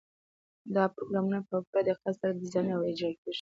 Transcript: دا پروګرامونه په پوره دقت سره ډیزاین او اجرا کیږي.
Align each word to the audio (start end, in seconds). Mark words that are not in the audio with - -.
دا 0.75 0.83
پروګرامونه 0.95 1.39
په 1.49 1.55
پوره 1.67 1.81
دقت 1.89 2.13
سره 2.19 2.37
ډیزاین 2.39 2.67
او 2.75 2.81
اجرا 2.89 3.09
کیږي. 3.19 3.29